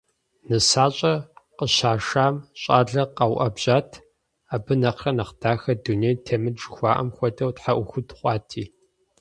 [0.47, 1.19] НысащӀэр
[1.57, 3.89] къыщашам щӀалэр къэуӀэбжьат,
[4.53, 8.63] абы нэхърэ нэхъ дахэ дунейм темыт жыхуаӀэм хуэдэу тхьэӀухуд хъуати.